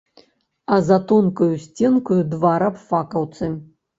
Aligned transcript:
А 0.75 0.79
за 0.85 0.97
тонкаю 1.11 1.59
сценкаю 1.67 2.19
два 2.33 2.53
рабфакаўцы. 2.65 3.51